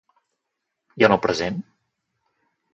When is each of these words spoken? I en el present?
I 1.03 1.07
en 1.09 1.15
el 1.17 1.23
present? 1.27 1.63